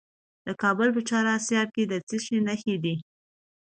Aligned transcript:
د 0.45 0.47
کابل 0.61 0.89
په 0.95 1.01
چهار 1.07 1.25
اسیاب 1.37 1.67
کې 1.75 1.83
د 1.91 1.93
څه 2.07 2.17
شي 2.25 2.37
نښې 2.47 2.75
دي؟ 2.83 2.95